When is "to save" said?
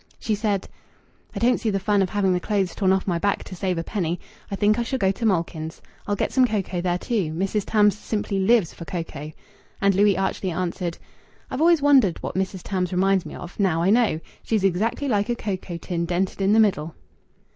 3.43-3.77